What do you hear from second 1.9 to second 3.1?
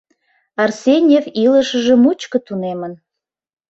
мучко тунемын.